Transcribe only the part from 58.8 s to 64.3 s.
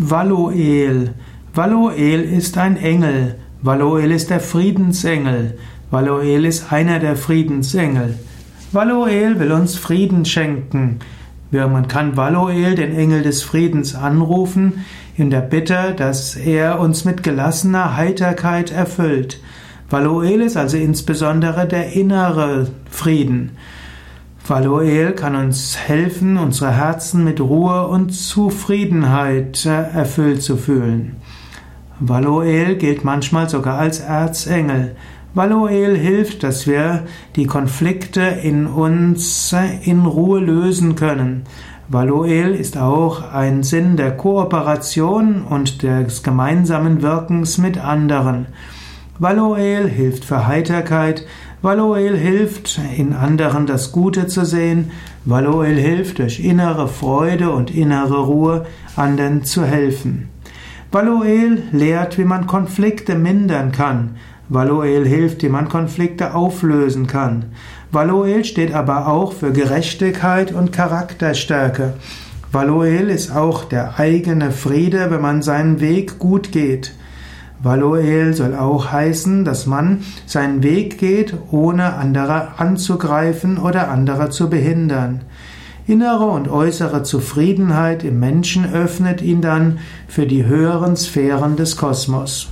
anderen zu helfen. Valoel lehrt, wie man Konflikte mindern kann.